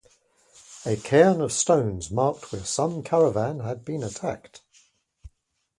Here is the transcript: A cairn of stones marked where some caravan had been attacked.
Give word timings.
A 0.83 0.95
cairn 0.95 1.41
of 1.41 1.51
stones 1.53 2.09
marked 2.09 2.51
where 2.51 2.65
some 2.65 3.03
caravan 3.03 3.59
had 3.59 3.85
been 3.85 4.01
attacked. 4.01 4.63